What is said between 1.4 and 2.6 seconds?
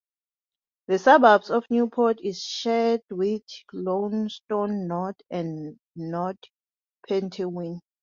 of Newport is